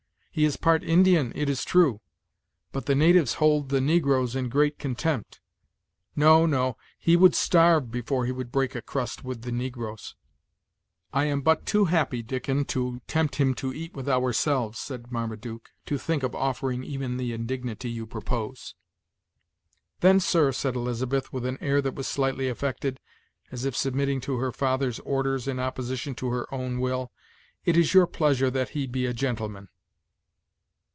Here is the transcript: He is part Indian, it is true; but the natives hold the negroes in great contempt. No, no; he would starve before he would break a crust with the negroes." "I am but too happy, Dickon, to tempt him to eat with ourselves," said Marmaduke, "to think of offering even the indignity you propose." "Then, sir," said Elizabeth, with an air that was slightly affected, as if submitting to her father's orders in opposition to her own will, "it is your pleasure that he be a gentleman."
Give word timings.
He 0.33 0.45
is 0.45 0.55
part 0.55 0.81
Indian, 0.81 1.33
it 1.35 1.49
is 1.49 1.65
true; 1.65 1.99
but 2.71 2.85
the 2.85 2.95
natives 2.95 3.33
hold 3.33 3.67
the 3.67 3.81
negroes 3.81 4.33
in 4.33 4.47
great 4.47 4.79
contempt. 4.79 5.41
No, 6.15 6.45
no; 6.45 6.77
he 6.97 7.17
would 7.17 7.35
starve 7.35 7.91
before 7.91 8.25
he 8.25 8.31
would 8.31 8.49
break 8.49 8.73
a 8.73 8.81
crust 8.81 9.25
with 9.25 9.41
the 9.41 9.51
negroes." 9.51 10.15
"I 11.11 11.25
am 11.25 11.41
but 11.41 11.65
too 11.65 11.83
happy, 11.83 12.23
Dickon, 12.23 12.63
to 12.67 13.01
tempt 13.07 13.35
him 13.35 13.53
to 13.55 13.73
eat 13.73 13.93
with 13.93 14.07
ourselves," 14.07 14.79
said 14.79 15.11
Marmaduke, 15.11 15.67
"to 15.85 15.97
think 15.97 16.23
of 16.23 16.33
offering 16.33 16.81
even 16.85 17.17
the 17.17 17.33
indignity 17.33 17.89
you 17.91 18.07
propose." 18.07 18.73
"Then, 19.99 20.21
sir," 20.21 20.53
said 20.53 20.77
Elizabeth, 20.77 21.33
with 21.33 21.45
an 21.45 21.57
air 21.59 21.81
that 21.81 21.95
was 21.95 22.07
slightly 22.07 22.47
affected, 22.47 23.01
as 23.51 23.65
if 23.65 23.75
submitting 23.75 24.21
to 24.21 24.37
her 24.37 24.53
father's 24.53 24.99
orders 24.99 25.45
in 25.45 25.59
opposition 25.59 26.15
to 26.15 26.29
her 26.29 26.47
own 26.55 26.79
will, 26.79 27.11
"it 27.65 27.75
is 27.75 27.93
your 27.93 28.07
pleasure 28.07 28.49
that 28.49 28.69
he 28.69 28.87
be 28.87 29.05
a 29.05 29.11
gentleman." 29.13 29.67